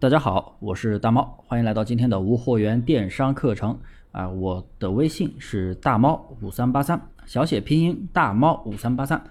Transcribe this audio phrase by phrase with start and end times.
[0.00, 3.78] 大家好，我是大猫，欢迎来到今天的无货源电商课程
[4.12, 4.26] 啊！
[4.30, 9.22] 我的微信是大猫五三八三，小写拼音大猫五三八三，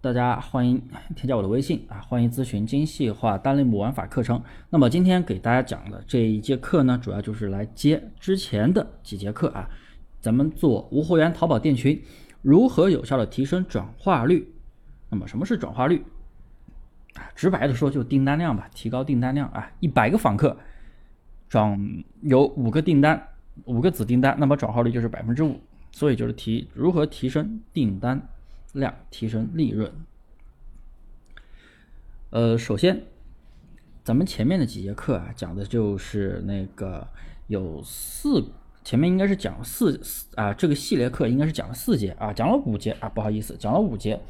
[0.00, 0.82] 大家欢迎
[1.14, 2.00] 添加我的微信啊！
[2.00, 4.42] 欢迎咨询精细化单类目玩法课程。
[4.70, 9.68] 那么今天给大家讲的这一节课呢，主要就是来接之前的几节课啊，
[10.18, 12.02] 咱们做无货源淘宝店群
[12.40, 14.50] 如何有效的提升转化率。
[15.10, 16.02] 那么什么是转化率？
[17.34, 19.70] 直白的说，就订单量吧，提高订单量啊！
[19.80, 20.56] 一百个访客
[21.48, 23.28] 转有五个订单，
[23.64, 25.60] 五个子订单，那么转化率就是百分之五。
[25.92, 28.20] 所以就是提如何提升订单
[28.72, 29.92] 量，提升利润。
[32.30, 33.04] 呃，首先，
[34.02, 37.06] 咱们前面的几节课啊，讲的就是那个
[37.46, 38.44] 有四，
[38.82, 40.00] 前面应该是讲了四
[40.34, 44.20] 啊，这个系列课应该是讲了四节啊，讲了五节啊，不好意思，讲了五节。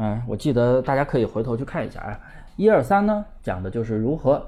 [0.00, 2.20] 嗯，我记得大家可以回头去看一下啊。
[2.54, 4.46] 一二三呢，讲的就是如何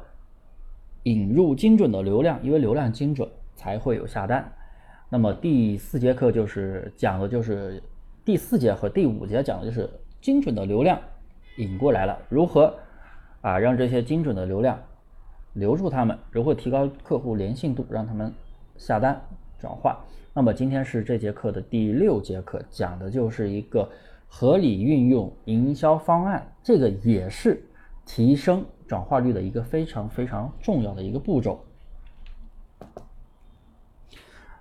[1.02, 4.52] 引入精准的流量，因为流量精准才会有下单。
[5.08, 7.82] 那么第四节课就是讲的就是
[8.24, 10.96] 第四节和第五节讲的就是精准的流量
[11.56, 12.72] 引过来了，如何
[13.40, 14.80] 啊让这些精准的流量
[15.54, 18.32] 留住他们，如何提高客户粘性度，让他们
[18.76, 19.20] 下单
[19.58, 19.98] 转化。
[20.32, 23.88] 那么今天是这节课的第六节课，讲的就是一个。
[24.32, 27.62] 合理运用营销方案，这个也是
[28.06, 31.62] 提升转化率的一个非常非常重要的一个步骤。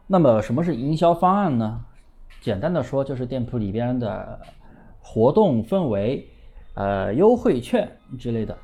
[0.07, 1.85] 那么，什么是营销方案呢？
[2.41, 4.41] 简单的说，就是店铺里边的
[4.99, 6.27] 活动氛围、
[6.73, 8.57] 呃优惠券之类的。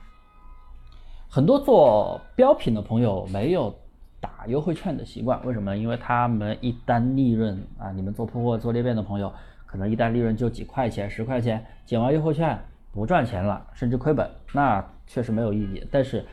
[1.30, 3.74] 很多做标品的朋友没有
[4.20, 5.78] 打优惠券的习惯，为什么？
[5.78, 9.32] 因为他们一单利润啊，你们做铺货、做裂变的朋友。
[9.66, 12.60] 可能一单利润就几块钱、十块钱，减完优惠券
[12.92, 15.86] 不赚钱了，甚至亏本，那确实没有意义。
[15.92, 16.26] 但是，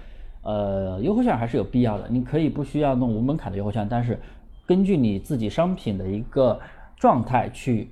[0.43, 2.07] 呃，优惠券还是有必要的。
[2.09, 4.19] 你可以不需要弄无门槛的优惠券，但是
[4.67, 6.61] 根据你自己商品的一个
[6.97, 7.91] 状态去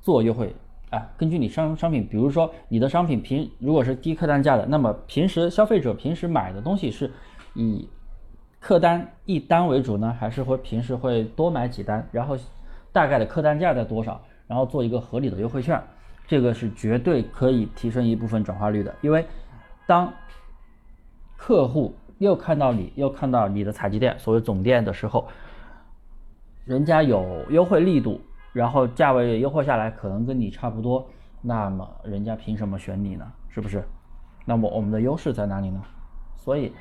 [0.00, 0.54] 做优惠
[0.90, 1.10] 啊。
[1.16, 7.10] 根据你商商品，比如说你的商品平如果是低客单价的，那么平时消费者平时买的东西是
[7.54, 7.88] 以
[8.60, 12.36] 客单一单为主呢，还是会平时会多买几单，然后
[12.92, 14.20] 大概的客单价在多少？
[14.50, 15.80] 然后做一个合理的优惠券，
[16.26, 18.92] 这个是绝对可以提升一部分转化率的。
[19.00, 19.24] 因为
[19.86, 20.12] 当
[21.36, 25.28] 客户又看到你又看到你的采集店，所谓总店的时候，
[26.64, 28.20] 人家有优惠力度，
[28.52, 31.08] 然后价位优惠下来可能跟你差不多，
[31.40, 33.32] 那么人家凭什么选你呢？
[33.50, 33.84] 是不是？
[34.44, 35.80] 那么我们的优势在哪里呢？
[36.34, 36.72] 所以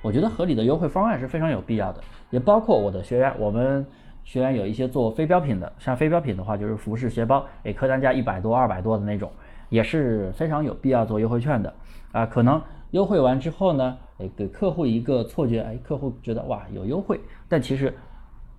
[0.00, 2.00] 我觉得合理的优惠方案是非常有必要的，
[2.30, 3.84] 也包括我的学员，我们。
[4.26, 9.30] 学员有一些做非标品的，像非标品的话，就是服饰、鞋包，诶，客单价一百多、二百多的那种，
[9.68, 11.72] 也是非常有必要做优惠券的
[12.10, 12.26] 啊。
[12.26, 12.60] 可能
[12.90, 17.94] 优惠完之后呢，诶，给客户一个错觉，诶，客户觉得哇有优惠，但其实，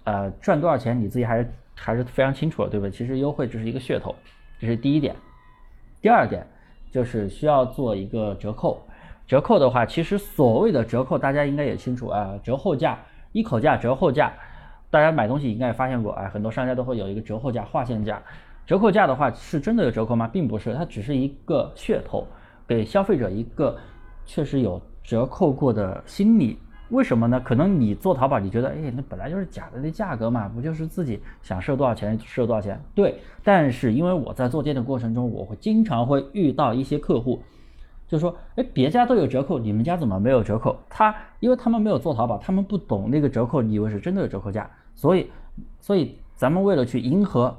[0.06, 2.90] 呃，赚多少钱你自己还是还是非常清楚的，对不对？
[2.90, 4.16] 其实优惠只是一个噱头，
[4.62, 5.14] 这是第一点。
[6.02, 6.48] 第二点
[6.94, 8.82] 就是需要做一个折扣，
[9.28, 12.98] 折扣的话，其实所谓的折扣大家应该也清楚啊，折后价、
[13.34, 14.32] 一口价、折后价。
[14.90, 18.22] 大家买东西应该也发现过，哎，很多商家都会有一个折后价、划线价。
[18.66, 20.28] 折扣价的话，是真的有折扣吗？
[20.28, 22.28] 并不是，它只是一个噱头，
[22.68, 23.78] 给消费者一个
[24.26, 26.60] 确实有折扣过的心理。
[26.90, 27.40] 为什么呢？
[27.40, 32.82] 可能你做淘宝，你觉得，哎，那本来就是假的那价格嘛，不就是自己想设多少钱设多少钱？
[32.96, 33.20] 对。
[33.44, 37.42] 但是因为我在做店的过程中，我会经常会遇到一些客户。
[38.08, 40.76] 就是说，哎，别家都有折扣，你们家怎么没有折扣？
[40.90, 45.30] 他因为他们没有做淘宝，他们不懂那个折扣，你以为是真的有折扣价，所以，
[45.82, 47.54] 所以咱们为了去迎合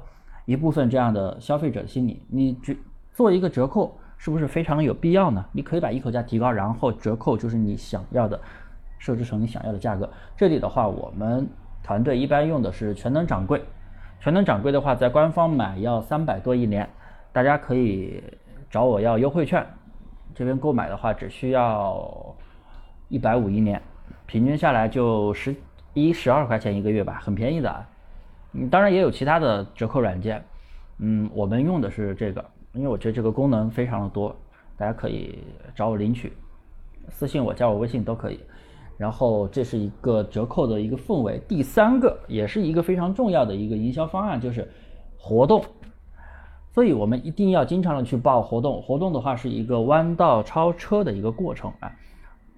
[0.45, 2.79] 一部分这样的消费者的心理，你去
[3.13, 5.45] 做一个折扣，是不是非常有必要呢？
[5.51, 8.39] 你可以把一口价提高，然后折扣就是你想要的，
[8.97, 10.09] 设置成你想要的价格。
[10.35, 11.47] 这里的话，我们
[11.83, 13.63] 团队一般用的是全能掌柜，
[14.19, 16.89] 全能掌柜的话，在官方买要三百多一年，
[17.31, 18.23] 大家可以
[18.71, 19.63] 找我要优惠券。
[20.39, 22.33] 这边购买的话只需要
[23.09, 23.81] 一百五一年，
[24.25, 25.53] 平均下来就十
[25.93, 27.85] 一十二块钱一个月吧，很便宜的。
[28.53, 30.41] 嗯，当然也有其他的折扣软件，
[30.99, 34.33] 嗯，我们用的是这个，因为我觉得这个功能非常的多，
[34.77, 35.39] 大家可以
[35.75, 36.31] 找我领取，
[37.09, 38.39] 私信我加我微信都可以。
[38.97, 41.37] 然后这是一个折扣的一个氛围。
[41.49, 44.65] 第三个也是一个非常重要的一个营销方案，就是
[45.17, 45.61] 活动。
[46.79, 51.91] 所以我们一定要经常的去报活动，活动的话是一个弯道超车的一个过程啊。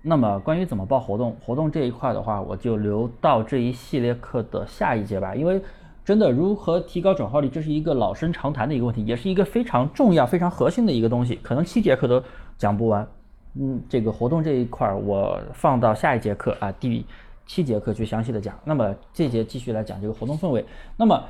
[0.03, 5.33] 那么关于怎么报活动，活动这一块的话，我就留到这一系列课的下一节吧。
[5.33, 5.59] 因为
[6.05, 12.21] 真的如何提高转化率，这是一个老生常谈的一个问题，也是一个非常重要、非常核心的一个东西，可能七节课都
[12.59, 13.07] 讲不完。
[13.55, 17.03] 嗯，这个活动这一块我放到下一节课啊，第
[17.47, 18.53] 七节课去详细的讲。
[18.65, 20.63] 那么这节继续来讲这个活动氛围。
[20.95, 21.23] 那么，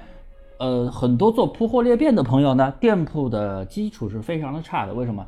[0.62, 4.94] 呃，很多做铺货裂变的朋友呢，店铺的基础是非常的差的。
[4.94, 5.26] 为什么？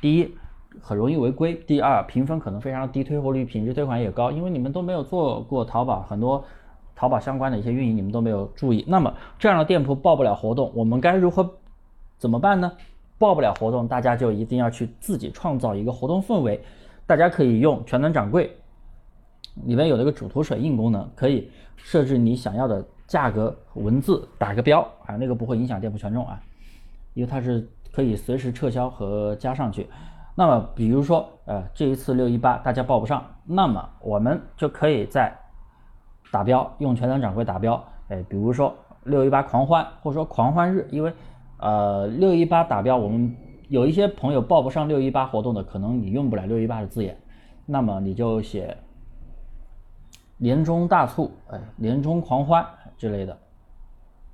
[0.00, 0.34] 第一，
[0.80, 4.32] 很容易违规；第二，评分可能非常低，退货率、品质退款也高。
[4.32, 6.44] 因为你们都没有做过淘宝，很多
[6.96, 8.84] 淘宝相关的一些运营你们都没有注意。
[8.88, 11.48] 那么这样的店铺报不了活动，我们该如何
[12.18, 12.72] 怎么办呢？
[13.18, 16.60] 报不了活动，大家就一定要去自己创造一个活动氛围。
[17.06, 18.50] 大家可以用全能掌柜
[19.64, 26.40] 里面有那个主图水印功能，可以设置你想要的价格文字，打个标啊，那个不会影响店铺权重啊，
[27.14, 29.88] 因为它是可以随时撤销和加上去。
[30.34, 35.34] 那么比如说，呃，这一次六一八大家报不上，那么我们就可以在
[36.30, 38.74] 打标用全能掌柜打标，哎，比如说
[39.04, 41.12] 六一八狂欢或者说狂欢日，因为。
[41.58, 43.34] 呃，六一八打标，我们
[43.68, 47.16] 有一些朋友报不上六一八活动的，可能你用不了六一八的字眼，
[47.64, 48.76] 那么你就写
[50.36, 52.62] 年终大促，哎，年终狂欢
[52.96, 53.36] 之类的，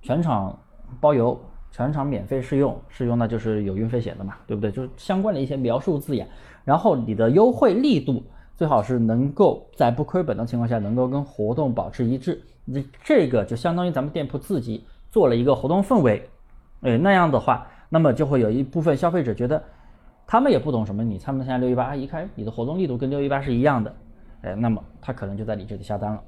[0.00, 0.58] 全场
[1.00, 1.38] 包邮，
[1.70, 4.70] 全场免费试用，试用那就是有运费险的嘛，对不对？
[4.70, 6.28] 就是相关的一些描述字眼，
[6.64, 8.22] 然后你的优惠力度
[8.56, 12.40] 最好是能够在不亏本的情况下，能够跟活动保持一致，
[12.72, 16.28] 这这个就相当于咱们店铺自己做了一个活动氛围。
[16.82, 19.62] 哎，那样的话，那么就会有一部分消费者觉得，
[20.26, 23.94] 他们也不懂什么你，他们现在六一八一看你的活动力度跟六一八是一样的，
[24.42, 26.22] 哎，那么他可能就在你这里下单了，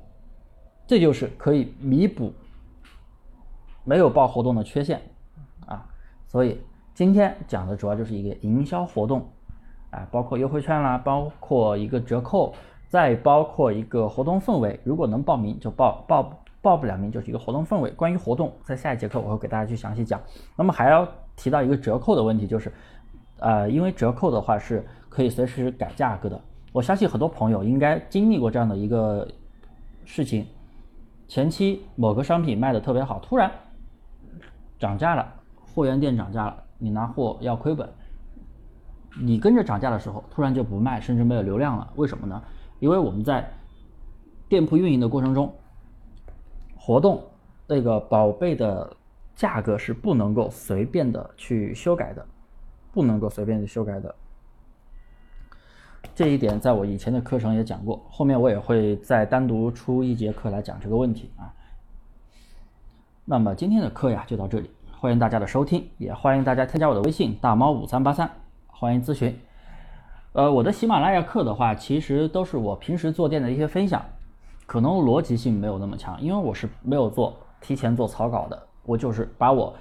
[0.86, 2.32] 这就是可以弥补
[3.84, 5.00] 没有报活动的缺陷
[5.66, 5.86] 啊。
[6.26, 6.60] 所以
[6.94, 9.28] 今天讲的主要就是一个营销活动，
[9.90, 12.54] 啊，包括优惠券啦，包括一个折扣，
[12.88, 16.40] 再包括一个活动氛围，如果能报名就报报。
[16.64, 17.90] 报不了名就是一个活动氛围。
[17.90, 20.18] 关于活动，在下一节课我会给大家去详细讲。
[20.56, 22.72] 那么还要提到一个折扣的问题，就是，
[23.38, 26.40] 呃，因为折扣的话是可以随时改价格的。
[26.72, 29.28] 我相信很多朋友应该经历过这样的一个
[30.06, 30.46] 事情：
[31.28, 33.50] 前期某个商品卖的特别好，突然
[34.78, 35.34] 涨价了，
[35.74, 37.88] 货源店涨价了，你拿货要亏本。
[39.20, 41.92] 你跟着涨价的时候，突然就不卖，甚至没有流量了。
[41.96, 42.42] 为什么呢？
[42.80, 43.48] 因为我们在
[44.48, 45.52] 店铺运营的过程中。
[46.76, 47.24] 活动
[47.66, 48.94] 那个宝贝的
[49.34, 52.26] 价格是不能够随便的去修改的，
[52.92, 54.14] 不能够随便的修改的。
[56.14, 61.52] 这一点在我以前的课程也讲过，后面我也会再单独出一节课来讲这个问题啊。
[63.24, 64.70] 那么今天的课呀就到这里，
[65.00, 68.30] 欢迎大家的收听，也欢迎大家添加我的微信大猫五三八三，
[68.68, 69.36] 欢迎咨询。
[70.34, 74.04] 呃，我的喜马拉雅课的话，其实都是我平时做店的一些分享。
[74.66, 79.74] 可能逻辑性没有那么强，因为我是没有做提前做草稿的，我就是把我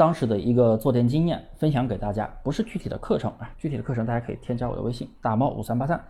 [0.00, 6.02] 当时的一个做店经验分享给大家，不是具体的课程啊，具体的课程大家可以添加我的微信大猫五三八三。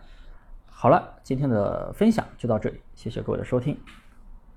[0.65, 3.77] 好了，今天的分享就到这里，谢谢各位的收听。